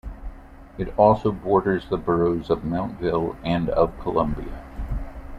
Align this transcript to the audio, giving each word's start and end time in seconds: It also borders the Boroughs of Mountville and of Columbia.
It 0.79 0.97
also 0.97 1.31
borders 1.31 1.87
the 1.87 1.95
Boroughs 1.97 2.49
of 2.49 2.61
Mountville 2.63 3.35
and 3.43 3.69
of 3.69 3.99
Columbia. 3.99 4.63